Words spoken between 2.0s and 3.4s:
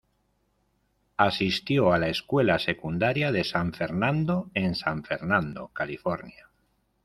escuela Secundaria